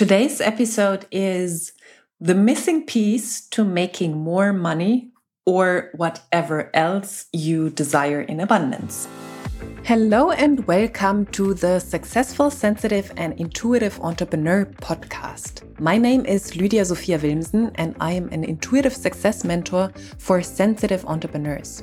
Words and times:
Today's 0.00 0.40
episode 0.40 1.04
is 1.10 1.74
the 2.20 2.34
missing 2.34 2.86
piece 2.86 3.46
to 3.48 3.66
making 3.66 4.16
more 4.16 4.50
money 4.50 5.10
or 5.44 5.90
whatever 5.94 6.70
else 6.72 7.26
you 7.34 7.68
desire 7.68 8.22
in 8.22 8.40
abundance. 8.40 9.06
Hello 9.84 10.30
and 10.30 10.66
welcome 10.66 11.26
to 11.32 11.52
the 11.52 11.80
Successful, 11.80 12.50
Sensitive, 12.50 13.12
and 13.18 13.38
Intuitive 13.38 14.00
Entrepreneur 14.00 14.64
podcast. 14.64 15.78
My 15.78 15.98
name 15.98 16.24
is 16.24 16.56
Lydia 16.56 16.86
Sophia 16.86 17.18
Wilmsen, 17.18 17.70
and 17.74 17.94
I 18.00 18.12
am 18.12 18.30
an 18.30 18.42
intuitive 18.42 18.94
success 18.94 19.44
mentor 19.44 19.92
for 20.16 20.40
sensitive 20.40 21.04
entrepreneurs. 21.04 21.82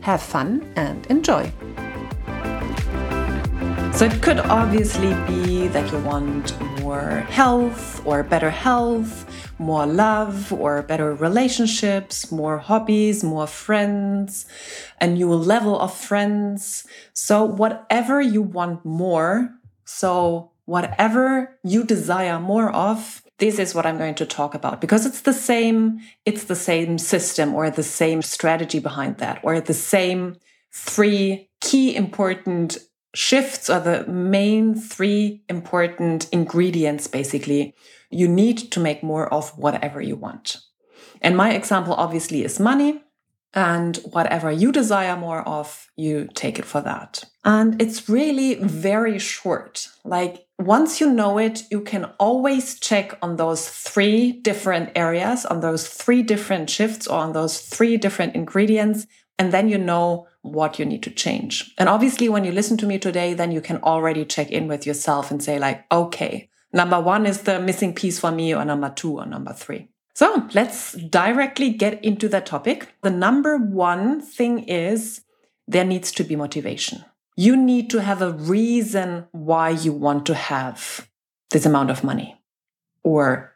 have 0.00 0.22
fun, 0.22 0.70
and 0.76 1.06
enjoy. 1.06 1.52
So, 3.92 4.04
it 4.04 4.20
could 4.20 4.40
obviously 4.40 5.14
be 5.26 5.68
that 5.68 5.90
you 5.90 5.98
want 6.00 6.52
more 6.80 7.24
health 7.30 8.04
or 8.04 8.22
better 8.22 8.50
health, 8.50 9.24
more 9.58 9.86
love 9.86 10.52
or 10.52 10.82
better 10.82 11.14
relationships, 11.14 12.30
more 12.30 12.58
hobbies, 12.58 13.24
more 13.24 13.46
friends, 13.46 14.44
a 15.00 15.06
new 15.06 15.32
level 15.32 15.80
of 15.80 15.94
friends. 15.94 16.86
So, 17.14 17.44
whatever 17.44 18.20
you 18.20 18.42
want 18.42 18.84
more, 18.84 19.54
so 19.86 20.50
whatever 20.66 21.56
you 21.64 21.82
desire 21.82 22.38
more 22.38 22.70
of, 22.70 23.22
this 23.38 23.58
is 23.58 23.74
what 23.74 23.86
I'm 23.86 23.98
going 23.98 24.14
to 24.16 24.26
talk 24.26 24.54
about 24.54 24.80
because 24.80 25.04
it's 25.06 25.22
the 25.22 25.32
same, 25.32 26.00
it's 26.24 26.44
the 26.44 26.56
same 26.56 26.98
system 26.98 27.54
or 27.54 27.70
the 27.70 27.82
same 27.82 28.22
strategy 28.22 28.78
behind 28.78 29.18
that, 29.18 29.40
or 29.42 29.60
the 29.60 29.74
same 29.74 30.36
three 30.72 31.50
key 31.60 31.94
important 31.94 32.78
shifts 33.14 33.70
or 33.70 33.80
the 33.80 34.06
main 34.06 34.74
three 34.74 35.42
important 35.48 36.28
ingredients 36.30 37.06
basically 37.06 37.74
you 38.10 38.28
need 38.28 38.58
to 38.72 38.80
make 38.80 39.02
more 39.02 39.32
of 39.32 39.56
whatever 39.58 40.00
you 40.00 40.16
want. 40.16 40.58
And 41.22 41.36
my 41.36 41.52
example 41.52 41.94
obviously 41.94 42.44
is 42.44 42.60
money. 42.60 43.02
And 43.54 43.96
whatever 44.10 44.50
you 44.50 44.70
desire 44.70 45.16
more 45.16 45.40
of, 45.48 45.88
you 45.96 46.28
take 46.34 46.58
it 46.58 46.66
for 46.66 46.82
that. 46.82 47.24
And 47.46 47.80
it's 47.80 48.08
really 48.08 48.56
very 48.56 49.20
short. 49.20 49.88
Like 50.04 50.48
once 50.58 51.00
you 51.00 51.08
know 51.08 51.38
it, 51.38 51.62
you 51.70 51.80
can 51.80 52.06
always 52.18 52.80
check 52.80 53.16
on 53.22 53.36
those 53.36 53.68
three 53.68 54.32
different 54.32 54.90
areas, 54.96 55.46
on 55.46 55.60
those 55.60 55.86
three 55.86 56.24
different 56.24 56.68
shifts, 56.68 57.06
or 57.06 57.20
on 57.20 57.34
those 57.34 57.60
three 57.60 57.98
different 57.98 58.34
ingredients. 58.34 59.06
And 59.38 59.52
then 59.52 59.68
you 59.68 59.78
know 59.78 60.26
what 60.42 60.80
you 60.80 60.84
need 60.84 61.04
to 61.04 61.10
change. 61.10 61.72
And 61.78 61.88
obviously, 61.88 62.28
when 62.28 62.44
you 62.44 62.50
listen 62.50 62.78
to 62.78 62.86
me 62.86 62.98
today, 62.98 63.32
then 63.32 63.52
you 63.52 63.60
can 63.60 63.76
already 63.84 64.24
check 64.24 64.50
in 64.50 64.66
with 64.66 64.84
yourself 64.84 65.30
and 65.30 65.40
say, 65.40 65.60
like, 65.60 65.84
okay, 65.92 66.48
number 66.72 66.98
one 66.98 67.26
is 67.26 67.42
the 67.42 67.60
missing 67.60 67.94
piece 67.94 68.18
for 68.18 68.32
me, 68.32 68.56
or 68.56 68.64
number 68.64 68.90
two, 68.90 69.18
or 69.18 69.26
number 69.26 69.52
three. 69.52 69.88
So 70.14 70.48
let's 70.52 70.94
directly 70.94 71.70
get 71.70 72.02
into 72.04 72.28
that 72.30 72.46
topic. 72.46 72.88
The 73.02 73.10
number 73.10 73.56
one 73.56 74.20
thing 74.20 74.64
is 74.64 75.20
there 75.68 75.84
needs 75.84 76.10
to 76.12 76.24
be 76.24 76.34
motivation 76.34 77.04
you 77.36 77.56
need 77.56 77.90
to 77.90 78.00
have 78.00 78.22
a 78.22 78.32
reason 78.32 79.26
why 79.32 79.70
you 79.70 79.92
want 79.92 80.26
to 80.26 80.34
have 80.34 81.08
this 81.50 81.66
amount 81.66 81.90
of 81.90 82.02
money 82.02 82.40
or 83.04 83.52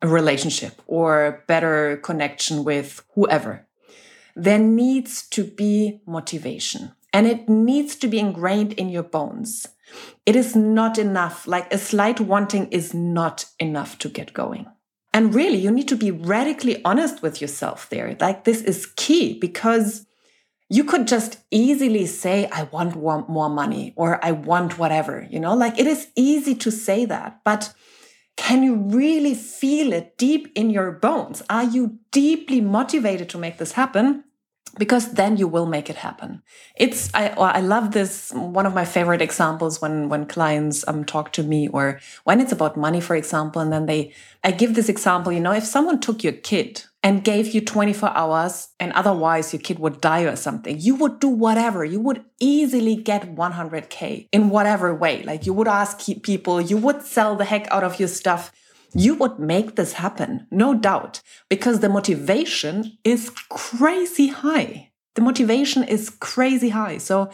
a 0.00 0.08
relationship 0.08 0.80
or 0.86 1.44
better 1.46 1.98
connection 1.98 2.64
with 2.64 3.04
whoever. 3.14 3.66
There 4.34 4.58
needs 4.58 5.28
to 5.28 5.44
be 5.44 6.00
motivation 6.06 6.92
and 7.12 7.26
it 7.26 7.48
needs 7.48 7.96
to 7.96 8.08
be 8.08 8.18
ingrained 8.18 8.72
in 8.74 8.88
your 8.88 9.02
bones. 9.02 9.66
It 10.24 10.36
is 10.36 10.54
not 10.54 10.98
enough, 10.98 11.46
like 11.46 11.72
a 11.72 11.78
slight 11.78 12.20
wanting 12.20 12.68
is 12.68 12.94
not 12.94 13.46
enough 13.58 13.98
to 13.98 14.08
get 14.08 14.32
going. 14.32 14.66
And 15.12 15.34
really, 15.34 15.56
you 15.56 15.70
need 15.70 15.88
to 15.88 15.96
be 15.96 16.10
radically 16.10 16.82
honest 16.84 17.22
with 17.22 17.40
yourself 17.40 17.88
there. 17.88 18.16
Like, 18.20 18.44
this 18.44 18.60
is 18.62 18.86
key 18.94 19.38
because 19.38 20.06
you 20.68 20.84
could 20.84 21.08
just 21.08 21.38
easily 21.50 22.06
say, 22.06 22.48
I 22.52 22.64
want 22.64 22.96
more 22.96 23.48
money 23.48 23.94
or 23.96 24.22
I 24.24 24.32
want 24.32 24.78
whatever, 24.78 25.26
you 25.30 25.40
know, 25.40 25.54
like 25.54 25.78
it 25.78 25.86
is 25.86 26.08
easy 26.14 26.54
to 26.56 26.70
say 26.70 27.04
that, 27.06 27.40
but 27.44 27.72
can 28.36 28.62
you 28.62 28.76
really 28.76 29.34
feel 29.34 29.92
it 29.92 30.16
deep 30.18 30.52
in 30.54 30.70
your 30.70 30.92
bones? 30.92 31.42
Are 31.50 31.64
you 31.64 31.98
deeply 32.12 32.60
motivated 32.60 33.28
to 33.30 33.38
make 33.38 33.58
this 33.58 33.72
happen? 33.72 34.24
because 34.76 35.12
then 35.12 35.36
you 35.36 35.48
will 35.48 35.66
make 35.66 35.90
it 35.90 35.96
happen. 35.96 36.42
It's 36.76 37.12
I 37.14 37.28
I 37.28 37.60
love 37.60 37.92
this 37.92 38.32
one 38.32 38.66
of 38.66 38.74
my 38.74 38.84
favorite 38.84 39.22
examples 39.22 39.80
when 39.80 40.08
when 40.08 40.26
clients 40.26 40.86
um 40.86 41.04
talk 41.04 41.32
to 41.32 41.42
me 41.42 41.68
or 41.68 42.00
when 42.24 42.40
it's 42.40 42.52
about 42.52 42.76
money 42.76 43.00
for 43.00 43.16
example 43.16 43.60
and 43.60 43.72
then 43.72 43.86
they 43.86 44.12
I 44.44 44.52
give 44.52 44.74
this 44.74 44.88
example 44.88 45.32
you 45.32 45.40
know 45.40 45.52
if 45.52 45.64
someone 45.64 46.00
took 46.00 46.22
your 46.22 46.34
kid 46.34 46.84
and 47.08 47.24
gave 47.24 47.54
you 47.54 47.60
24 47.62 48.10
hours 48.14 48.68
and 48.78 48.92
otherwise 48.92 49.54
your 49.54 49.62
kid 49.62 49.78
would 49.78 49.98
die 50.02 50.24
or 50.24 50.36
something 50.36 50.78
you 50.78 50.94
would 50.94 51.18
do 51.20 51.28
whatever 51.28 51.82
you 51.82 51.98
would 51.98 52.22
easily 52.38 52.96
get 52.96 53.34
100k 53.34 54.28
in 54.30 54.50
whatever 54.50 54.94
way 54.94 55.22
like 55.22 55.46
you 55.46 55.54
would 55.54 55.68
ask 55.68 56.06
people 56.22 56.60
you 56.60 56.76
would 56.76 57.00
sell 57.00 57.34
the 57.34 57.46
heck 57.46 57.66
out 57.70 57.82
of 57.82 57.98
your 57.98 58.08
stuff 58.08 58.52
you 58.94 59.14
would 59.14 59.38
make 59.38 59.76
this 59.76 59.94
happen, 59.94 60.46
no 60.50 60.74
doubt, 60.74 61.20
because 61.48 61.80
the 61.80 61.88
motivation 61.88 62.98
is 63.04 63.30
crazy 63.48 64.28
high. 64.28 64.90
The 65.14 65.22
motivation 65.22 65.84
is 65.84 66.10
crazy 66.10 66.70
high. 66.70 66.98
So, 66.98 67.30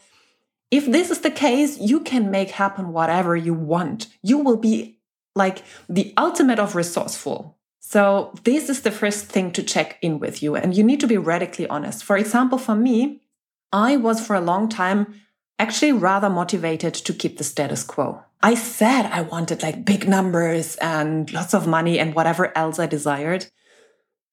if 0.70 0.86
this 0.86 1.10
is 1.10 1.20
the 1.20 1.30
case, 1.30 1.78
you 1.78 2.00
can 2.00 2.30
make 2.30 2.50
happen 2.50 2.92
whatever 2.92 3.36
you 3.36 3.54
want. 3.54 4.08
You 4.22 4.38
will 4.38 4.56
be 4.56 4.98
like 5.36 5.62
the 5.88 6.12
ultimate 6.16 6.58
of 6.58 6.74
resourceful. 6.74 7.56
So, 7.86 8.32
this 8.44 8.70
is 8.70 8.80
the 8.80 8.90
first 8.90 9.26
thing 9.26 9.52
to 9.52 9.62
check 9.62 9.98
in 10.00 10.18
with 10.18 10.42
you. 10.42 10.56
And 10.56 10.74
you 10.74 10.82
need 10.82 11.00
to 11.00 11.06
be 11.06 11.18
radically 11.18 11.68
honest. 11.68 12.02
For 12.02 12.16
example, 12.16 12.56
for 12.56 12.74
me, 12.74 13.20
I 13.72 13.98
was 13.98 14.26
for 14.26 14.34
a 14.34 14.40
long 14.40 14.70
time 14.70 15.20
actually 15.58 15.92
rather 15.92 16.30
motivated 16.30 16.94
to 16.94 17.12
keep 17.12 17.36
the 17.36 17.44
status 17.44 17.84
quo. 17.84 18.22
I 18.42 18.54
said 18.54 19.02
I 19.12 19.20
wanted 19.20 19.62
like 19.62 19.84
big 19.84 20.08
numbers 20.08 20.76
and 20.76 21.30
lots 21.32 21.52
of 21.52 21.66
money 21.66 21.98
and 21.98 22.14
whatever 22.14 22.56
else 22.56 22.78
I 22.78 22.86
desired. 22.86 23.46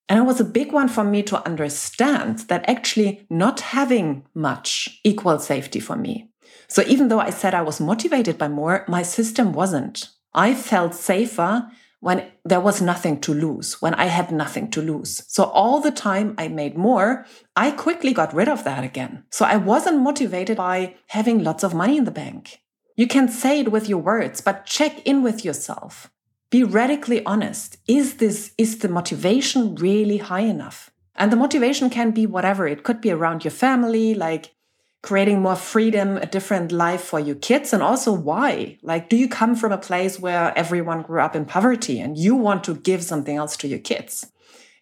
And 0.08 0.18
it 0.18 0.24
was 0.24 0.40
a 0.40 0.46
big 0.46 0.72
one 0.72 0.88
for 0.88 1.04
me 1.04 1.22
to 1.24 1.46
understand 1.46 2.40
that 2.48 2.68
actually 2.70 3.28
not 3.30 3.60
having 3.60 4.26
much 4.34 5.02
equals 5.04 5.46
safety 5.46 5.82
for 5.82 5.98
me. 5.98 6.30
So 6.70 6.84
even 6.88 7.10
though 7.10 7.20
I 7.20 7.32
said 7.32 7.54
I 7.54 7.64
was 7.64 7.82
motivated 7.82 8.38
by 8.38 8.48
more, 8.48 8.86
my 8.88 9.04
system 9.04 9.52
wasn't. 9.52 10.08
I 10.34 10.56
felt 10.56 10.96
safer 10.96 11.70
when 12.02 12.30
there 12.44 12.60
was 12.60 12.82
nothing 12.82 13.22
to 13.22 13.34
lose, 13.34 13.82
when 13.82 13.94
I 13.94 14.06
had 14.06 14.32
nothing 14.32 14.70
to 14.72 14.82
lose. 14.82 15.24
So 15.28 15.46
all 15.46 15.80
the 15.80 15.92
time 15.92 16.34
I 16.38 16.48
made 16.48 16.76
more, 16.76 17.26
I 17.56 17.72
quickly 17.72 18.12
got 18.12 18.34
rid 18.34 18.50
of 18.50 18.64
that 18.64 18.84
again. 18.84 19.24
So 19.30 19.46
I 19.46 19.58
wasn't 19.58 20.02
motivated 20.02 20.58
by 20.58 20.96
having 21.08 21.44
lots 21.44 21.64
of 21.64 21.76
money 21.76 21.98
in 21.98 22.06
the 22.06 22.12
bank. 22.12 22.60
You 22.98 23.08
can 23.08 23.30
say 23.30 23.62
it 23.62 23.72
with 23.72 23.88
your 23.88 24.00
words, 24.00 24.42
but 24.42 24.66
check 24.66 25.06
in 25.06 25.22
with 25.22 25.46
yourself. 25.46 26.12
Be 26.50 26.64
radically 26.64 27.24
honest. 27.24 27.78
Is 27.88 28.16
this, 28.16 28.52
is 28.58 28.80
the 28.80 28.90
motivation 28.90 29.76
really 29.76 30.18
high 30.18 30.42
enough? 30.42 30.92
And 31.16 31.32
the 31.32 31.38
motivation 31.38 31.92
can 31.92 32.12
be 32.12 32.26
whatever. 32.26 32.68
It 32.68 32.84
could 32.84 33.00
be 33.00 33.12
around 33.12 33.46
your 33.46 33.52
family, 33.52 34.16
like 34.16 34.56
creating 35.04 35.42
more 35.42 35.56
freedom, 35.56 36.18
a 36.18 36.26
different 36.26 36.72
life 36.72 37.02
for 37.02 37.20
your 37.20 37.36
kids? 37.36 37.74
And 37.74 37.82
also, 37.82 38.12
why? 38.12 38.78
Like, 38.82 39.10
do 39.10 39.16
you 39.16 39.28
come 39.28 39.56
from 39.56 39.72
a 39.72 39.78
place 39.78 40.20
where 40.20 40.58
everyone 40.58 41.02
grew 41.02 41.22
up 41.22 41.36
in 41.36 41.46
poverty 41.46 42.00
and 42.00 42.18
you 42.18 42.36
want 42.36 42.64
to 42.66 42.76
give 42.76 43.04
something 43.04 43.36
else 43.36 43.58
to 43.58 43.68
your 43.68 43.80
kids? 43.80 44.32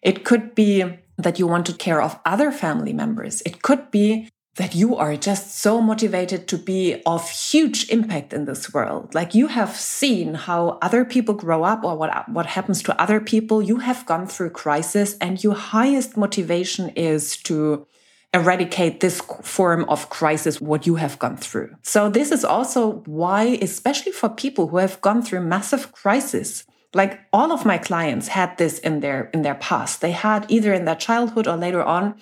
It 0.02 0.24
could 0.24 0.54
be 0.54 0.84
that 1.16 1.38
you 1.38 1.46
want 1.46 1.66
to 1.66 1.74
care 1.74 2.00
of 2.00 2.18
other 2.24 2.50
family 2.50 2.92
members. 2.92 3.42
It 3.42 3.62
could 3.62 3.90
be 3.90 4.28
that 4.56 4.74
you 4.74 4.96
are 4.96 5.16
just 5.16 5.58
so 5.58 5.80
motivated 5.80 6.48
to 6.48 6.58
be 6.58 7.00
of 7.06 7.30
huge 7.30 7.88
impact 7.88 8.32
in 8.32 8.44
this 8.44 8.74
world. 8.74 9.14
Like 9.14 9.34
you 9.34 9.46
have 9.46 9.76
seen 9.76 10.34
how 10.34 10.78
other 10.82 11.04
people 11.04 11.34
grow 11.34 11.62
up 11.62 11.84
or 11.84 11.96
what, 11.96 12.28
what 12.28 12.46
happens 12.46 12.82
to 12.82 13.00
other 13.00 13.20
people. 13.20 13.62
You 13.62 13.76
have 13.76 14.04
gone 14.06 14.26
through 14.26 14.50
crisis 14.50 15.16
and 15.20 15.42
your 15.42 15.54
highest 15.54 16.16
motivation 16.16 16.90
is 16.90 17.36
to 17.44 17.86
eradicate 18.32 19.00
this 19.00 19.20
form 19.42 19.84
of 19.88 20.08
crisis 20.08 20.60
what 20.60 20.86
you 20.86 20.94
have 20.94 21.18
gone 21.18 21.36
through. 21.36 21.74
So 21.82 22.08
this 22.08 22.30
is 22.30 22.44
also 22.44 23.02
why 23.06 23.58
especially 23.60 24.12
for 24.12 24.28
people 24.28 24.68
who 24.68 24.76
have 24.76 25.00
gone 25.00 25.22
through 25.22 25.40
massive 25.40 25.92
crisis 25.92 26.64
Like 26.92 27.20
all 27.32 27.52
of 27.52 27.64
my 27.64 27.78
clients 27.78 28.28
had 28.28 28.58
this 28.58 28.78
in 28.80 29.00
their 29.00 29.30
in 29.32 29.42
their 29.42 29.54
past. 29.54 30.00
They 30.00 30.10
had 30.10 30.44
either 30.48 30.72
in 30.72 30.86
their 30.86 30.96
childhood 30.96 31.46
or 31.46 31.56
later 31.56 31.82
on 31.82 32.14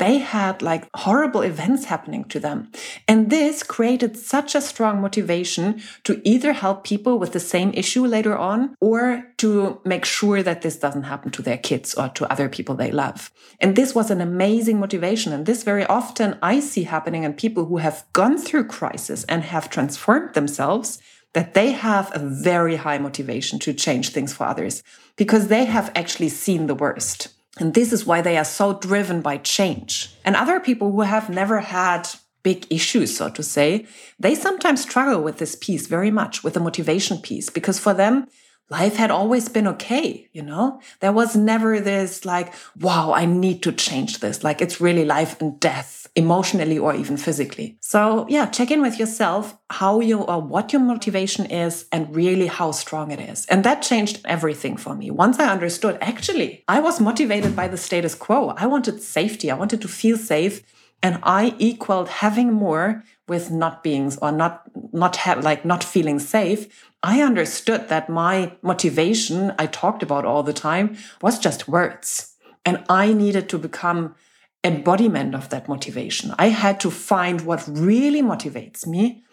they 0.00 0.16
had 0.18 0.62
like 0.62 0.88
horrible 0.96 1.42
events 1.42 1.84
happening 1.84 2.24
to 2.24 2.40
them. 2.40 2.72
And 3.06 3.28
this 3.28 3.62
created 3.62 4.16
such 4.16 4.54
a 4.54 4.62
strong 4.62 5.02
motivation 5.02 5.82
to 6.04 6.22
either 6.24 6.54
help 6.54 6.84
people 6.84 7.18
with 7.18 7.32
the 7.32 7.38
same 7.54 7.70
issue 7.74 8.06
later 8.06 8.34
on 8.36 8.74
or 8.80 9.26
to 9.36 9.78
make 9.84 10.06
sure 10.06 10.42
that 10.42 10.62
this 10.62 10.78
doesn't 10.78 11.02
happen 11.02 11.30
to 11.32 11.42
their 11.42 11.58
kids 11.58 11.94
or 11.94 12.08
to 12.08 12.32
other 12.32 12.48
people 12.48 12.74
they 12.74 12.90
love. 12.90 13.30
And 13.60 13.76
this 13.76 13.94
was 13.94 14.10
an 14.10 14.22
amazing 14.22 14.80
motivation. 14.80 15.34
And 15.34 15.44
this 15.44 15.64
very 15.64 15.84
often 15.84 16.38
I 16.42 16.60
see 16.60 16.84
happening 16.84 17.24
in 17.24 17.34
people 17.34 17.66
who 17.66 17.76
have 17.76 18.06
gone 18.14 18.38
through 18.38 18.68
crisis 18.68 19.24
and 19.24 19.42
have 19.44 19.68
transformed 19.68 20.32
themselves 20.32 20.98
that 21.34 21.52
they 21.52 21.72
have 21.72 22.10
a 22.14 22.18
very 22.18 22.76
high 22.76 22.98
motivation 22.98 23.58
to 23.60 23.74
change 23.74 24.08
things 24.08 24.32
for 24.32 24.46
others 24.46 24.82
because 25.16 25.48
they 25.48 25.66
have 25.66 25.92
actually 25.94 26.30
seen 26.30 26.66
the 26.66 26.74
worst. 26.74 27.28
And 27.58 27.74
this 27.74 27.92
is 27.92 28.06
why 28.06 28.20
they 28.20 28.36
are 28.38 28.44
so 28.44 28.78
driven 28.78 29.22
by 29.22 29.38
change. 29.38 30.14
And 30.24 30.36
other 30.36 30.60
people 30.60 30.92
who 30.92 31.00
have 31.02 31.28
never 31.28 31.60
had 31.60 32.08
big 32.42 32.66
issues, 32.70 33.16
so 33.16 33.28
to 33.30 33.42
say, 33.42 33.86
they 34.18 34.34
sometimes 34.34 34.82
struggle 34.82 35.22
with 35.22 35.38
this 35.38 35.56
piece 35.56 35.86
very 35.86 36.10
much, 36.10 36.42
with 36.42 36.54
the 36.54 36.60
motivation 36.60 37.18
piece, 37.18 37.50
because 37.50 37.78
for 37.78 37.92
them, 37.92 38.28
life 38.70 38.96
had 38.96 39.10
always 39.10 39.48
been 39.48 39.66
okay, 39.66 40.28
you 40.32 40.42
know? 40.42 40.80
There 41.00 41.12
was 41.12 41.34
never 41.34 41.80
this 41.80 42.24
like, 42.24 42.54
wow, 42.78 43.12
I 43.12 43.26
need 43.26 43.62
to 43.64 43.72
change 43.72 44.20
this. 44.20 44.44
Like 44.44 44.62
it's 44.62 44.80
really 44.80 45.04
life 45.04 45.40
and 45.40 45.58
death 45.58 46.06
emotionally 46.14 46.78
or 46.78 46.94
even 46.94 47.16
physically. 47.16 47.76
So 47.80 48.26
yeah, 48.28 48.46
check 48.46 48.70
in 48.70 48.80
with 48.80 48.98
yourself 48.98 49.56
how 49.70 50.00
you 50.00 50.22
or 50.22 50.40
what 50.40 50.72
your 50.72 50.82
motivation 50.82 51.46
is 51.46 51.86
and 51.90 52.14
really 52.14 52.46
how 52.46 52.70
strong 52.70 53.10
it 53.10 53.20
is. 53.20 53.44
And 53.46 53.64
that 53.64 53.82
changed 53.82 54.20
everything 54.24 54.76
for 54.76 54.94
me. 54.94 55.10
Once 55.10 55.38
I 55.38 55.50
understood, 55.50 55.98
actually, 56.00 56.64
I 56.68 56.80
was 56.80 57.00
motivated 57.00 57.56
by 57.56 57.68
the 57.68 57.76
status 57.76 58.14
quo. 58.14 58.54
I 58.56 58.66
wanted 58.66 59.02
safety. 59.02 59.50
I 59.50 59.54
wanted 59.54 59.80
to 59.82 59.88
feel 59.88 60.16
safe. 60.16 60.62
And 61.02 61.18
I 61.22 61.54
equaled 61.58 62.08
having 62.08 62.52
more 62.52 63.02
with 63.26 63.50
not 63.50 63.82
being 63.82 64.12
or 64.20 64.32
not 64.32 64.62
not 64.92 65.16
have 65.16 65.42
like 65.42 65.64
not 65.64 65.82
feeling 65.84 66.18
safe. 66.18 66.88
I 67.02 67.22
understood 67.22 67.88
that 67.88 68.10
my 68.10 68.52
motivation 68.60 69.54
I 69.58 69.66
talked 69.66 70.02
about 70.02 70.24
all 70.24 70.42
the 70.42 70.52
time 70.52 70.96
was 71.22 71.38
just 71.38 71.68
words. 71.68 72.34
And 72.66 72.84
I 72.88 73.12
needed 73.12 73.48
to 73.48 73.58
become 73.58 74.14
embodiment 74.62 75.34
of 75.34 75.48
that 75.48 75.68
motivation. 75.68 76.34
I 76.38 76.48
had 76.48 76.80
to 76.80 76.90
find 76.90 77.40
what 77.42 77.66
really 77.66 78.22
motivates 78.22 78.86
me 78.86 79.24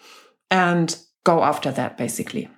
and 0.50 0.98
go 1.26 1.44
after 1.44 1.72
that 1.72 1.98
basically. 1.98 2.50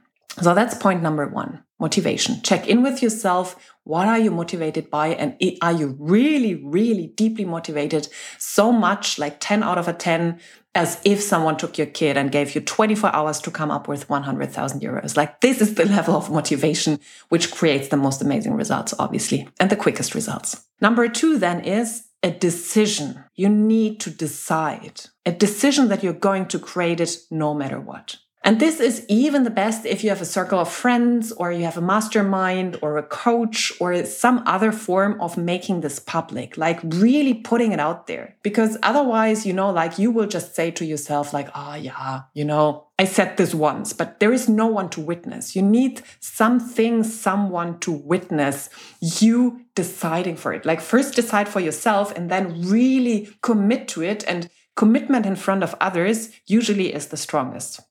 So 0.41 0.53
that's 0.53 0.75
point 0.75 1.01
number 1.01 1.27
one 1.27 1.63
motivation. 1.79 2.41
Check 2.41 2.67
in 2.67 2.83
with 2.83 3.01
yourself. 3.01 3.55
What 3.83 4.07
are 4.07 4.19
you 4.19 4.31
motivated 4.31 4.89
by? 4.89 5.09
And 5.09 5.35
are 5.61 5.71
you 5.71 5.95
really, 5.99 6.55
really 6.55 7.07
deeply 7.07 7.45
motivated 7.45 8.07
so 8.37 8.71
much, 8.71 9.17
like 9.17 9.39
10 9.39 9.63
out 9.63 9.77
of 9.77 9.87
a 9.87 9.93
10, 9.93 10.39
as 10.75 11.01
if 11.03 11.21
someone 11.21 11.57
took 11.57 11.77
your 11.77 11.87
kid 11.87 12.15
and 12.15 12.31
gave 12.31 12.53
you 12.53 12.61
24 12.61 13.15
hours 13.15 13.39
to 13.39 13.51
come 13.51 13.71
up 13.71 13.87
with 13.87 14.09
100,000 14.09 14.81
euros? 14.81 15.17
Like, 15.17 15.41
this 15.41 15.61
is 15.61 15.75
the 15.75 15.85
level 15.97 16.15
of 16.15 16.29
motivation 16.29 16.99
which 17.29 17.51
creates 17.51 17.87
the 17.87 17.97
most 17.97 18.21
amazing 18.21 18.53
results, 18.53 18.93
obviously, 18.99 19.47
and 19.59 19.69
the 19.69 19.75
quickest 19.75 20.13
results. 20.13 20.65
Number 20.81 21.07
two, 21.07 21.39
then, 21.39 21.61
is 21.61 22.09
a 22.21 22.31
decision. 22.31 23.23
You 23.35 23.49
need 23.49 23.99
to 24.01 24.09
decide 24.09 25.01
a 25.25 25.31
decision 25.31 25.87
that 25.87 26.03
you're 26.03 26.13
going 26.13 26.47
to 26.47 26.59
create 26.59 26.99
it 26.99 27.17
no 27.31 27.53
matter 27.53 27.79
what. 27.79 28.17
And 28.49 28.59
this 28.59 28.79
is 28.79 29.05
even 29.07 29.43
the 29.43 29.51
best 29.51 29.85
if 29.85 30.03
you 30.03 30.09
have 30.09 30.23
a 30.23 30.25
circle 30.25 30.57
of 30.57 30.71
friends 30.71 31.31
or 31.31 31.51
you 31.51 31.65
have 31.65 31.77
a 31.77 31.81
mastermind 31.81 32.79
or 32.81 32.97
a 32.97 33.03
coach 33.03 33.71
or 33.79 34.03
some 34.05 34.41
other 34.47 34.71
form 34.71 35.21
of 35.21 35.37
making 35.37 35.81
this 35.81 35.99
public, 35.99 36.57
like 36.57 36.79
really 36.83 37.35
putting 37.35 37.73
it 37.73 37.79
out 37.79 38.07
there. 38.07 38.37
Because 38.41 38.75
otherwise, 38.81 39.45
you 39.45 39.53
know, 39.53 39.69
like 39.69 39.99
you 39.99 40.09
will 40.09 40.25
just 40.25 40.55
say 40.55 40.71
to 40.71 40.83
yourself, 40.83 41.31
like, 41.31 41.49
ah, 41.53 41.73
oh, 41.73 41.75
yeah, 41.75 42.21
you 42.33 42.43
know, 42.43 42.87
I 42.97 43.05
said 43.05 43.37
this 43.37 43.53
once, 43.53 43.93
but 43.93 44.19
there 44.19 44.33
is 44.33 44.49
no 44.49 44.65
one 44.65 44.89
to 44.89 44.99
witness. 44.99 45.55
You 45.55 45.61
need 45.61 46.01
something, 46.19 47.03
someone 47.03 47.77
to 47.81 47.91
witness 47.91 48.71
you 48.99 49.61
deciding 49.75 50.37
for 50.37 50.53
it. 50.53 50.65
Like 50.65 50.81
first 50.81 51.13
decide 51.13 51.47
for 51.47 51.59
yourself 51.59 52.17
and 52.17 52.31
then 52.31 52.67
really 52.67 53.29
commit 53.43 53.87
to 53.89 54.01
it. 54.01 54.23
And 54.27 54.49
commitment 54.75 55.27
in 55.27 55.35
front 55.35 55.61
of 55.61 55.75
others 55.79 56.31
usually 56.47 56.91
is 56.95 57.09
the 57.09 57.17
strongest. 57.17 57.81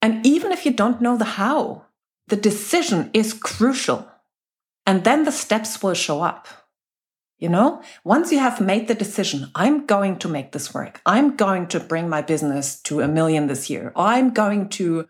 And 0.00 0.24
even 0.24 0.52
if 0.52 0.64
you 0.64 0.72
don't 0.72 1.00
know 1.00 1.16
the 1.16 1.24
how, 1.24 1.86
the 2.28 2.36
decision 2.36 3.10
is 3.12 3.32
crucial. 3.32 4.08
And 4.86 5.04
then 5.04 5.24
the 5.24 5.32
steps 5.32 5.82
will 5.82 5.94
show 5.94 6.22
up. 6.22 6.46
You 7.38 7.48
know, 7.48 7.82
once 8.02 8.32
you 8.32 8.40
have 8.40 8.60
made 8.60 8.88
the 8.88 8.94
decision, 8.94 9.50
I'm 9.54 9.86
going 9.86 10.18
to 10.18 10.28
make 10.28 10.50
this 10.50 10.74
work. 10.74 11.00
I'm 11.06 11.36
going 11.36 11.68
to 11.68 11.78
bring 11.78 12.08
my 12.08 12.20
business 12.20 12.80
to 12.82 13.00
a 13.00 13.06
million 13.06 13.46
this 13.46 13.70
year. 13.70 13.92
I'm 13.94 14.30
going 14.30 14.68
to 14.70 15.08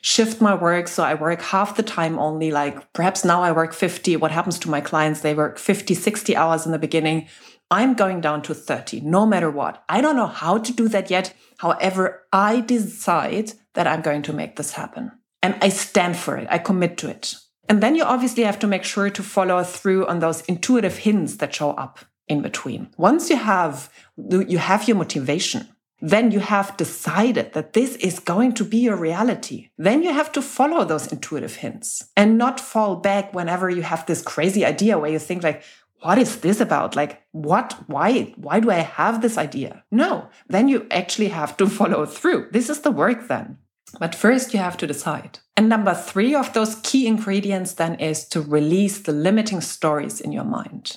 shift 0.00 0.40
my 0.40 0.54
work 0.54 0.88
so 0.88 1.02
I 1.02 1.14
work 1.14 1.42
half 1.42 1.76
the 1.76 1.82
time 1.82 2.18
only. 2.18 2.50
Like 2.50 2.92
perhaps 2.94 3.24
now 3.24 3.42
I 3.42 3.52
work 3.52 3.74
50. 3.74 4.16
What 4.16 4.30
happens 4.30 4.58
to 4.60 4.70
my 4.70 4.80
clients? 4.80 5.20
They 5.20 5.34
work 5.34 5.58
50, 5.58 5.94
60 5.94 6.34
hours 6.34 6.64
in 6.64 6.72
the 6.72 6.78
beginning. 6.78 7.28
I'm 7.70 7.94
going 7.94 8.20
down 8.20 8.42
to 8.42 8.54
30, 8.54 9.00
no 9.00 9.26
matter 9.26 9.50
what. 9.50 9.82
I 9.88 10.00
don't 10.00 10.16
know 10.16 10.28
how 10.28 10.58
to 10.58 10.72
do 10.72 10.88
that 10.88 11.10
yet. 11.10 11.34
However, 11.58 12.22
I 12.32 12.60
decide 12.60 13.52
that 13.76 13.86
I'm 13.86 14.02
going 14.02 14.22
to 14.22 14.32
make 14.32 14.56
this 14.56 14.72
happen. 14.72 15.12
And 15.42 15.56
I 15.62 15.68
stand 15.68 16.16
for 16.16 16.36
it. 16.36 16.48
I 16.50 16.58
commit 16.58 16.98
to 16.98 17.08
it. 17.08 17.34
And 17.68 17.82
then 17.82 17.94
you 17.94 18.04
obviously 18.04 18.42
have 18.42 18.58
to 18.60 18.66
make 18.66 18.84
sure 18.84 19.10
to 19.10 19.22
follow 19.22 19.62
through 19.62 20.06
on 20.06 20.18
those 20.18 20.42
intuitive 20.42 20.98
hints 20.98 21.36
that 21.36 21.54
show 21.54 21.70
up 21.70 22.00
in 22.28 22.42
between. 22.42 22.88
Once 22.96 23.30
you 23.30 23.36
have 23.36 23.90
you 24.16 24.58
have 24.58 24.88
your 24.88 24.96
motivation, 24.96 25.68
then 26.00 26.30
you 26.30 26.40
have 26.40 26.76
decided 26.76 27.52
that 27.52 27.72
this 27.72 27.96
is 27.96 28.18
going 28.18 28.52
to 28.54 28.64
be 28.64 28.78
your 28.78 28.96
reality. 28.96 29.70
Then 29.78 30.02
you 30.02 30.12
have 30.12 30.30
to 30.32 30.42
follow 30.42 30.84
those 30.84 31.10
intuitive 31.10 31.56
hints 31.56 32.10
and 32.16 32.36
not 32.36 32.60
fall 32.60 32.96
back 32.96 33.32
whenever 33.32 33.70
you 33.70 33.82
have 33.82 34.04
this 34.06 34.22
crazy 34.22 34.64
idea 34.64 34.98
where 34.98 35.10
you 35.10 35.18
think 35.18 35.42
like, 35.42 35.62
what 36.00 36.18
is 36.18 36.40
this 36.40 36.60
about? 36.60 36.94
Like, 36.94 37.22
what, 37.32 37.72
why, 37.86 38.34
why 38.36 38.60
do 38.60 38.70
I 38.70 38.74
have 38.80 39.22
this 39.22 39.38
idea? 39.38 39.84
No, 39.90 40.28
then 40.48 40.68
you 40.68 40.86
actually 40.90 41.28
have 41.28 41.56
to 41.56 41.66
follow 41.78 42.04
through. 42.04 42.48
This 42.52 42.68
is 42.68 42.80
the 42.80 42.90
work 42.90 43.28
then. 43.28 43.58
But 43.98 44.14
first, 44.14 44.52
you 44.52 44.60
have 44.60 44.76
to 44.78 44.86
decide. 44.86 45.38
And 45.56 45.68
number 45.68 45.94
three 45.94 46.34
of 46.34 46.52
those 46.52 46.80
key 46.82 47.06
ingredients 47.06 47.72
then 47.74 47.94
is 47.94 48.26
to 48.28 48.40
release 48.40 48.98
the 48.98 49.12
limiting 49.12 49.60
stories 49.60 50.20
in 50.20 50.32
your 50.32 50.44
mind. 50.44 50.96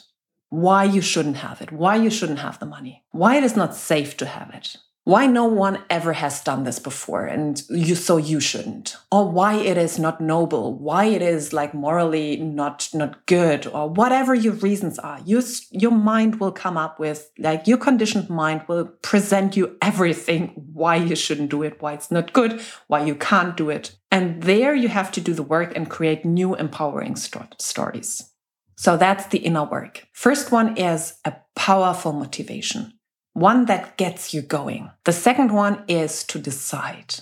Why 0.49 0.83
you 0.83 1.01
shouldn't 1.01 1.37
have 1.37 1.61
it, 1.61 1.71
why 1.71 1.95
you 1.95 2.09
shouldn't 2.09 2.39
have 2.39 2.59
the 2.59 2.65
money, 2.65 3.03
why 3.11 3.37
it 3.37 3.43
is 3.43 3.55
not 3.55 3.75
safe 3.75 4.17
to 4.17 4.25
have 4.25 4.49
it, 4.53 4.77
why 5.05 5.25
no 5.25 5.45
one 5.45 5.81
ever 5.89 6.13
has 6.13 6.43
done 6.43 6.65
this 6.65 6.77
before 6.77 7.25
and 7.25 7.63
you 7.69 7.95
so 7.95 8.17
you 8.17 8.39
shouldn't? 8.39 8.95
Or 9.11 9.27
why 9.27 9.55
it 9.55 9.77
is 9.77 9.97
not 9.97 10.21
noble? 10.21 10.77
Why 10.77 11.05
it 11.05 11.21
is 11.21 11.51
like 11.53 11.73
morally 11.73 12.37
not 12.37 12.89
not 12.93 13.25
good? 13.25 13.65
Or 13.67 13.89
whatever 13.89 14.35
your 14.35 14.53
reasons 14.53 14.99
are 14.99 15.19
you, 15.25 15.41
your 15.71 15.91
mind 15.91 16.39
will 16.39 16.51
come 16.51 16.77
up 16.77 16.99
with 16.99 17.31
like 17.39 17.65
your 17.65 17.77
conditioned 17.77 18.29
mind 18.29 18.63
will 18.67 18.85
present 19.01 19.57
you 19.57 19.77
everything 19.81 20.51
why 20.73 20.97
you 20.97 21.15
shouldn't 21.15 21.49
do 21.49 21.63
it 21.63 21.81
why 21.81 21.93
it's 21.93 22.11
not 22.11 22.33
good 22.33 22.61
why 22.87 23.03
you 23.03 23.15
can't 23.15 23.57
do 23.57 23.69
it. 23.69 23.95
And 24.11 24.43
there 24.43 24.75
you 24.75 24.89
have 24.89 25.11
to 25.13 25.21
do 25.21 25.33
the 25.33 25.43
work 25.43 25.75
and 25.75 25.89
create 25.89 26.25
new 26.25 26.55
empowering 26.55 27.15
st- 27.15 27.59
stories. 27.61 28.31
So 28.75 28.95
that's 28.95 29.27
the 29.27 29.39
inner 29.39 29.65
work. 29.65 30.07
First 30.13 30.51
one 30.51 30.77
is 30.77 31.15
a 31.25 31.33
powerful 31.55 32.13
motivation 32.13 32.98
one 33.39 33.65
that 33.65 33.97
gets 33.97 34.33
you 34.33 34.41
going. 34.41 34.91
The 35.05 35.13
second 35.13 35.51
one 35.51 35.83
is 35.87 36.23
to 36.25 36.39
decide, 36.39 37.15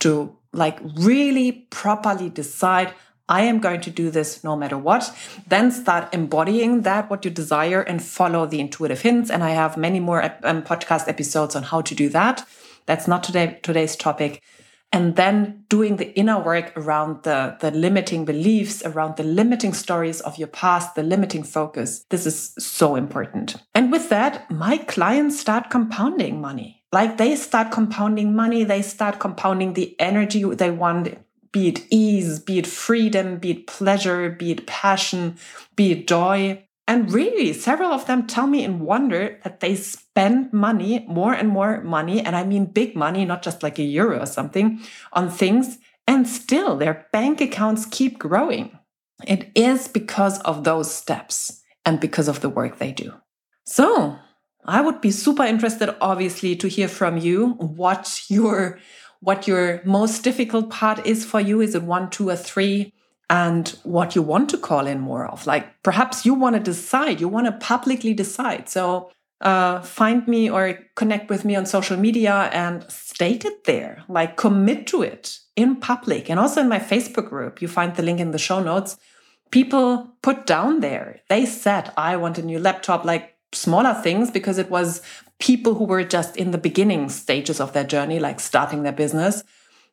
to 0.00 0.36
like 0.52 0.78
really 0.96 1.66
properly 1.70 2.30
decide. 2.30 2.94
I 3.28 3.42
am 3.42 3.58
going 3.58 3.82
to 3.82 3.90
do 3.90 4.10
this 4.10 4.42
no 4.42 4.56
matter 4.56 4.78
what. 4.78 5.14
Then 5.46 5.70
start 5.70 6.14
embodying 6.14 6.82
that, 6.82 7.10
what 7.10 7.24
you 7.26 7.30
desire, 7.30 7.82
and 7.82 8.02
follow 8.02 8.46
the 8.46 8.60
intuitive 8.60 9.02
hints. 9.02 9.30
And 9.30 9.44
I 9.44 9.50
have 9.50 9.76
many 9.76 10.00
more 10.00 10.22
um, 10.42 10.62
podcast 10.62 11.08
episodes 11.08 11.54
on 11.54 11.64
how 11.64 11.82
to 11.82 11.94
do 11.94 12.08
that. 12.08 12.46
That's 12.86 13.06
not 13.06 13.22
today, 13.22 13.60
today's 13.62 13.96
topic 13.96 14.42
and 14.92 15.16
then 15.16 15.64
doing 15.68 15.96
the 15.96 16.16
inner 16.18 16.42
work 16.42 16.72
around 16.76 17.22
the, 17.22 17.56
the 17.60 17.70
limiting 17.70 18.24
beliefs, 18.24 18.82
around 18.84 19.16
the 19.16 19.22
limiting 19.22 19.74
stories 19.74 20.20
of 20.22 20.38
your 20.38 20.48
past, 20.48 20.94
the 20.94 21.02
limiting 21.02 21.42
focus. 21.42 22.04
This 22.08 22.26
is 22.26 22.54
so 22.58 22.96
important. 22.96 23.56
And 23.74 23.92
with 23.92 24.08
that, 24.08 24.50
my 24.50 24.78
clients 24.78 25.38
start 25.38 25.68
compounding 25.70 26.40
money. 26.40 26.82
Like 26.90 27.18
they 27.18 27.36
start 27.36 27.70
compounding 27.70 28.34
money, 28.34 28.64
they 28.64 28.80
start 28.80 29.18
compounding 29.18 29.74
the 29.74 29.94
energy 30.00 30.42
they 30.44 30.70
want, 30.70 31.18
be 31.52 31.68
it 31.68 31.84
ease, 31.90 32.38
be 32.38 32.58
it 32.58 32.66
freedom, 32.66 33.38
be 33.38 33.50
it 33.50 33.66
pleasure, 33.66 34.30
be 34.30 34.52
it 34.52 34.66
passion, 34.66 35.36
be 35.76 35.92
it 35.92 36.08
joy. 36.08 36.64
And 36.88 37.12
really, 37.12 37.52
several 37.52 37.92
of 37.92 38.06
them 38.06 38.26
tell 38.26 38.46
me 38.46 38.64
in 38.64 38.80
wonder 38.80 39.38
that 39.44 39.60
they 39.60 39.76
spend 39.76 40.54
money, 40.54 41.04
more 41.06 41.34
and 41.34 41.50
more 41.50 41.82
money, 41.82 42.22
and 42.24 42.34
I 42.34 42.44
mean 42.44 42.64
big 42.64 42.96
money, 42.96 43.26
not 43.26 43.42
just 43.42 43.62
like 43.62 43.78
a 43.78 43.82
euro 43.82 44.22
or 44.22 44.26
something, 44.26 44.80
on 45.12 45.30
things, 45.30 45.78
and 46.06 46.26
still 46.26 46.76
their 46.76 47.06
bank 47.12 47.42
accounts 47.42 47.84
keep 47.84 48.18
growing. 48.18 48.78
it 49.26 49.50
is 49.54 49.88
because 49.88 50.38
of 50.40 50.62
those 50.64 50.94
steps 50.94 51.60
and 51.84 52.00
because 52.00 52.28
of 52.28 52.40
the 52.40 52.48
work 52.48 52.78
they 52.78 52.92
do. 52.92 53.12
So, 53.64 54.16
I 54.64 54.80
would 54.80 55.00
be 55.00 55.10
super 55.10 55.44
interested 55.44 55.94
obviously 56.00 56.54
to 56.56 56.68
hear 56.68 56.88
from 56.88 57.18
you 57.18 57.50
what 57.58 58.22
your 58.28 58.78
what 59.20 59.48
your 59.48 59.82
most 59.84 60.22
difficult 60.22 60.70
part 60.70 61.04
is 61.04 61.24
for 61.24 61.40
you 61.40 61.60
is 61.60 61.74
it 61.74 61.82
1 61.82 62.10
2 62.10 62.28
or 62.28 62.36
3 62.36 62.92
and 63.30 63.68
what 63.82 64.14
you 64.14 64.22
want 64.22 64.48
to 64.50 64.58
call 64.58 64.86
in 64.86 65.00
more 65.00 65.26
of. 65.26 65.46
Like 65.46 65.82
perhaps 65.82 66.24
you 66.24 66.34
want 66.34 66.56
to 66.56 66.60
decide 66.60 67.20
you 67.20 67.28
want 67.28 67.46
to 67.46 67.52
publicly 67.52 68.14
decide. 68.14 68.68
So 68.68 69.10
uh, 69.40 69.80
find 69.82 70.26
me 70.26 70.50
or 70.50 70.78
connect 70.96 71.30
with 71.30 71.44
me 71.44 71.54
on 71.54 71.66
social 71.66 71.96
media 71.96 72.50
and 72.52 72.90
state 72.90 73.44
it 73.44 73.64
there. 73.64 74.04
Like 74.08 74.36
commit 74.36 74.86
to 74.88 75.02
it 75.02 75.38
in 75.56 75.76
public. 75.76 76.30
And 76.30 76.40
also 76.40 76.60
in 76.60 76.68
my 76.68 76.78
facebook 76.78 77.28
group 77.28 77.60
you 77.60 77.68
find 77.68 77.94
the 77.94 78.02
link 78.02 78.20
in 78.20 78.30
the 78.30 78.38
show 78.38 78.62
notes. 78.62 78.96
People 79.50 80.14
put 80.22 80.46
down 80.46 80.80
there 80.80 81.20
they 81.28 81.46
said 81.46 81.90
i 81.96 82.16
want 82.16 82.38
a 82.38 82.42
new 82.42 82.58
laptop 82.58 83.04
like 83.04 83.36
smaller 83.52 83.94
things 83.94 84.30
because 84.30 84.58
it 84.58 84.70
was 84.70 85.00
people 85.38 85.74
who 85.74 85.84
were 85.84 86.04
just 86.04 86.36
in 86.36 86.50
the 86.50 86.58
beginning 86.58 87.08
stages 87.08 87.60
of 87.60 87.72
their 87.72 87.84
journey 87.84 88.18
like 88.18 88.40
starting 88.40 88.82
their 88.82 88.92
business 88.92 89.44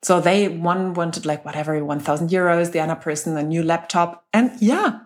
so 0.01 0.19
they 0.19 0.47
one 0.47 0.93
wanted 0.93 1.25
like 1.25 1.45
whatever, 1.45 1.83
1000 1.83 2.29
euros, 2.29 2.71
the 2.71 2.79
other 2.79 2.95
person 2.95 3.37
a 3.37 3.43
new 3.43 3.63
laptop. 3.63 4.25
And 4.33 4.51
yeah, 4.59 4.99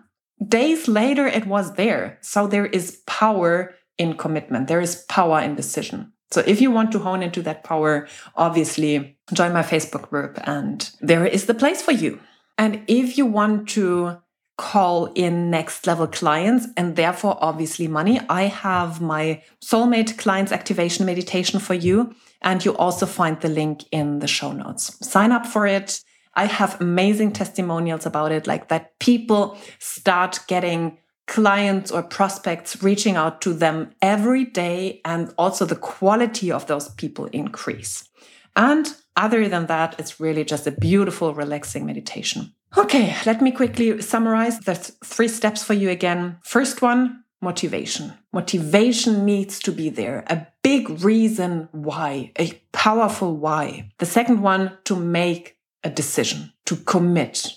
days 0.46 0.88
later 0.88 1.26
it 1.26 1.46
was 1.46 1.74
there. 1.74 2.18
So 2.22 2.46
there 2.46 2.66
is 2.66 3.02
power 3.06 3.74
in 3.98 4.14
commitment. 4.14 4.68
There 4.68 4.80
is 4.80 5.04
power 5.08 5.40
in 5.40 5.54
decision. 5.54 6.12
So 6.30 6.42
if 6.46 6.60
you 6.60 6.70
want 6.70 6.92
to 6.92 7.00
hone 7.00 7.22
into 7.22 7.42
that 7.42 7.64
power, 7.64 8.06
obviously 8.36 9.18
join 9.32 9.52
my 9.52 9.62
Facebook 9.62 10.08
group 10.10 10.38
and 10.44 10.88
there 11.00 11.26
is 11.26 11.46
the 11.46 11.54
place 11.54 11.82
for 11.82 11.92
you. 11.92 12.20
And 12.56 12.82
if 12.86 13.18
you 13.18 13.26
want 13.26 13.68
to 13.70 14.18
call 14.56 15.06
in 15.14 15.50
next 15.50 15.86
level 15.86 16.06
clients 16.06 16.66
and 16.76 16.94
therefore 16.94 17.38
obviously 17.40 17.88
money, 17.88 18.20
I 18.28 18.42
have 18.42 19.00
my 19.00 19.42
soulmate 19.64 20.18
clients 20.18 20.52
activation 20.52 21.06
meditation 21.06 21.58
for 21.58 21.74
you. 21.74 22.14
And 22.42 22.64
you 22.64 22.76
also 22.76 23.06
find 23.06 23.40
the 23.40 23.48
link 23.48 23.84
in 23.92 24.20
the 24.20 24.26
show 24.26 24.52
notes. 24.52 24.96
Sign 25.06 25.32
up 25.32 25.46
for 25.46 25.66
it. 25.66 26.02
I 26.34 26.46
have 26.46 26.80
amazing 26.80 27.32
testimonials 27.32 28.06
about 28.06 28.32
it, 28.32 28.46
like 28.46 28.68
that 28.68 28.98
people 28.98 29.58
start 29.78 30.40
getting 30.46 30.98
clients 31.26 31.90
or 31.90 32.02
prospects 32.02 32.82
reaching 32.82 33.16
out 33.16 33.40
to 33.42 33.52
them 33.52 33.90
every 34.02 34.44
day, 34.44 35.00
and 35.04 35.32
also 35.38 35.64
the 35.64 35.76
quality 35.76 36.50
of 36.50 36.66
those 36.66 36.88
people 36.90 37.26
increase. 37.26 38.08
And 38.56 38.86
other 39.16 39.48
than 39.48 39.66
that, 39.66 39.94
it's 39.98 40.18
really 40.18 40.44
just 40.44 40.66
a 40.66 40.72
beautiful, 40.72 41.34
relaxing 41.34 41.86
meditation. 41.86 42.54
Okay, 42.76 43.14
let 43.26 43.42
me 43.42 43.50
quickly 43.50 44.00
summarize 44.00 44.58
the 44.60 44.74
th- 44.74 44.92
three 45.04 45.28
steps 45.28 45.62
for 45.62 45.74
you 45.74 45.90
again. 45.90 46.38
First 46.44 46.82
one, 46.82 47.24
motivation. 47.40 48.12
Motivation 48.32 49.24
needs 49.24 49.58
to 49.60 49.72
be 49.72 49.88
there. 49.88 50.24
A 50.28 50.46
big 50.62 51.02
reason 51.02 51.68
why, 51.72 52.32
a 52.38 52.60
powerful 52.72 53.36
why. 53.36 53.90
The 53.98 54.06
second 54.06 54.42
one, 54.42 54.78
to 54.84 54.96
make 54.96 55.56
a 55.82 55.90
decision, 55.90 56.52
to 56.66 56.76
commit, 56.76 57.52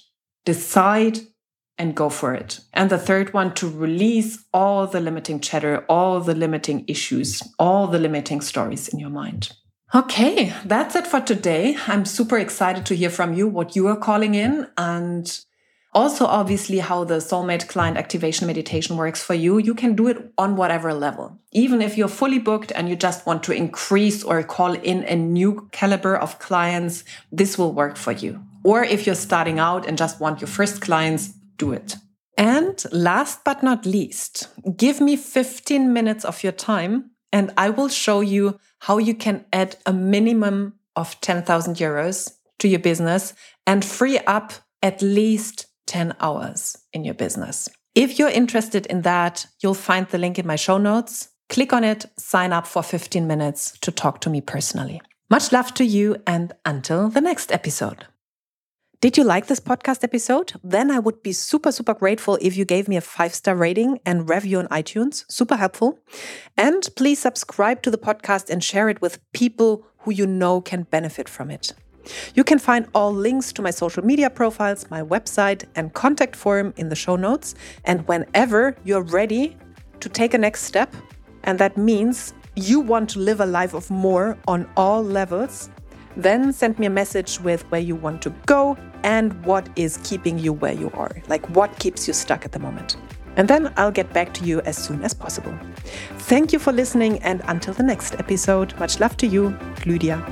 decide 0.45 1.19
and 1.77 1.95
go 1.95 2.09
for 2.09 2.33
it. 2.33 2.59
And 2.73 2.89
the 2.89 2.97
third 2.97 3.33
one, 3.33 3.53
to 3.55 3.67
release 3.67 4.45
all 4.53 4.87
the 4.87 4.99
limiting 4.99 5.39
chatter, 5.39 5.85
all 5.89 6.19
the 6.19 6.35
limiting 6.35 6.85
issues, 6.87 7.41
all 7.57 7.87
the 7.87 7.99
limiting 7.99 8.41
stories 8.41 8.87
in 8.87 8.99
your 8.99 9.09
mind. 9.09 9.51
Okay, 9.95 10.53
that's 10.65 10.95
it 10.95 11.05
for 11.05 11.19
today. 11.19 11.77
I'm 11.87 12.05
super 12.05 12.37
excited 12.37 12.85
to 12.87 12.95
hear 12.95 13.09
from 13.09 13.33
you 13.33 13.47
what 13.47 13.75
you 13.75 13.87
are 13.87 13.97
calling 13.97 14.33
in 14.33 14.67
and 14.77 15.39
also, 15.93 16.25
obviously, 16.25 16.79
how 16.79 17.03
the 17.03 17.15
soulmate 17.15 17.67
client 17.67 17.97
activation 17.97 18.47
meditation 18.47 18.97
works 18.97 19.23
for 19.23 19.33
you. 19.33 19.57
You 19.57 19.75
can 19.75 19.95
do 19.95 20.07
it 20.07 20.31
on 20.38 20.55
whatever 20.55 20.93
level. 20.93 21.39
Even 21.51 21.81
if 21.81 21.97
you're 21.97 22.07
fully 22.07 22.39
booked 22.39 22.71
and 22.75 22.89
you 22.89 22.95
just 22.95 23.25
want 23.25 23.43
to 23.43 23.51
increase 23.51 24.23
or 24.23 24.41
call 24.43 24.73
in 24.73 25.03
a 25.03 25.15
new 25.15 25.69
caliber 25.71 26.15
of 26.15 26.39
clients, 26.39 27.03
this 27.31 27.57
will 27.57 27.73
work 27.73 27.97
for 27.97 28.12
you. 28.12 28.43
Or 28.63 28.83
if 28.83 29.05
you're 29.05 29.15
starting 29.15 29.59
out 29.59 29.85
and 29.85 29.97
just 29.97 30.19
want 30.19 30.41
your 30.41 30.47
first 30.47 30.81
clients, 30.81 31.33
do 31.57 31.73
it. 31.73 31.95
And 32.38 32.83
last 32.91 33.43
but 33.43 33.62
not 33.62 33.85
least, 33.85 34.47
give 34.75 35.00
me 35.00 35.15
15 35.15 35.93
minutes 35.93 36.25
of 36.25 36.43
your 36.43 36.53
time 36.53 37.12
and 37.31 37.51
I 37.57 37.69
will 37.69 37.89
show 37.89 38.21
you 38.21 38.59
how 38.79 38.97
you 38.97 39.15
can 39.15 39.45
add 39.51 39.75
a 39.85 39.93
minimum 39.93 40.73
of 40.95 41.19
10,000 41.21 41.75
euros 41.75 42.33
to 42.59 42.67
your 42.67 42.79
business 42.79 43.33
and 43.65 43.83
free 43.83 44.19
up 44.19 44.53
at 44.81 45.01
least 45.01 45.67
10 45.93 46.15
hours 46.19 46.75
in 46.91 47.03
your 47.03 47.13
business. 47.13 47.69
If 47.93 48.17
you're 48.17 48.29
interested 48.41 48.88
in 48.88 49.03
that, 49.03 49.45
you'll 49.62 49.75
find 49.75 50.07
the 50.07 50.17
link 50.17 50.39
in 50.39 50.47
my 50.47 50.55
show 50.55 50.79
notes. 50.79 51.29
Click 51.50 51.71
on 51.71 51.83
it, 51.83 52.07
sign 52.17 52.51
up 52.51 52.65
for 52.65 52.81
15 52.81 53.27
minutes 53.27 53.77
to 53.81 53.91
talk 53.91 54.19
to 54.21 54.31
me 54.31 54.41
personally. 54.41 55.03
Much 55.29 55.51
love 55.51 55.71
to 55.75 55.85
you, 55.85 56.15
and 56.25 56.51
until 56.65 57.09
the 57.09 57.21
next 57.21 57.51
episode. 57.51 58.07
Did 59.01 59.17
you 59.17 59.23
like 59.23 59.45
this 59.45 59.59
podcast 59.59 60.03
episode? 60.03 60.53
Then 60.63 60.89
I 60.89 60.97
would 60.97 61.21
be 61.21 61.31
super, 61.31 61.71
super 61.71 61.93
grateful 61.93 62.39
if 62.41 62.57
you 62.57 62.65
gave 62.65 62.88
me 62.88 62.97
a 62.97 63.01
five 63.01 63.35
star 63.35 63.55
rating 63.55 64.00
and 64.03 64.27
review 64.27 64.57
on 64.57 64.67
iTunes. 64.69 65.25
Super 65.29 65.57
helpful. 65.57 66.00
And 66.57 66.89
please 66.95 67.19
subscribe 67.19 67.83
to 67.83 67.91
the 67.91 68.00
podcast 68.00 68.50
and 68.50 68.63
share 68.63 68.89
it 68.89 69.00
with 69.00 69.19
people 69.31 69.85
who 70.00 70.12
you 70.12 70.25
know 70.25 70.59
can 70.59 70.83
benefit 70.83 71.29
from 71.29 71.51
it. 71.51 71.73
You 72.36 72.43
can 72.43 72.60
find 72.60 72.88
all 72.93 73.13
links 73.13 73.53
to 73.53 73.62
my 73.62 73.72
social 73.72 74.03
media 74.03 74.29
profiles, 74.29 74.89
my 74.89 75.01
website, 75.01 75.65
and 75.75 75.93
contact 75.93 76.36
form 76.36 76.74
in 76.77 76.89
the 76.89 76.95
show 76.95 77.15
notes. 77.15 77.55
And 77.86 78.07
whenever 78.07 78.75
you're 78.83 79.03
ready 79.03 79.57
to 80.00 80.10
take 80.10 80.33
a 80.33 80.38
next 80.38 80.63
step, 80.63 80.93
and 81.43 81.60
that 81.60 81.77
means 81.77 82.33
you 82.55 82.79
want 82.79 83.10
to 83.12 83.19
live 83.19 83.39
a 83.39 83.45
life 83.45 83.74
of 83.74 83.89
more 83.89 84.38
on 84.48 84.69
all 84.77 85.03
levels, 85.03 85.69
then 86.15 86.53
send 86.53 86.77
me 86.77 86.86
a 86.86 86.89
message 86.89 87.39
with 87.39 87.63
where 87.72 87.81
you 87.81 87.95
want 87.95 88.22
to 88.22 88.29
go 88.45 88.77
and 89.03 89.33
what 89.45 89.67
is 89.75 89.98
keeping 90.03 90.38
you 90.38 90.53
where 90.53 90.74
you 90.74 90.91
are, 90.93 91.12
like 91.27 91.48
what 91.50 91.77
keeps 91.79 92.07
you 92.07 92.13
stuck 92.13 92.45
at 92.45 92.51
the 92.51 92.60
moment. 92.60 92.98
And 93.36 93.48
then 93.48 93.74
I'll 93.77 93.91
get 93.91 94.13
back 94.13 94.33
to 94.36 94.45
you 94.45 94.62
as 94.62 94.77
soon 94.77 95.01
as 95.03 95.13
possible. 95.13 95.57
Thank 96.19 96.53
you 96.53 96.60
for 96.60 96.72
listening, 96.72 97.17
and 97.24 97.41
until 97.48 97.74
the 97.74 97.83
next 97.83 98.13
episode, 98.19 98.77
much 98.79 99.00
love 99.00 99.17
to 99.17 99.27
you, 99.27 99.57
Lydia. 99.88 100.24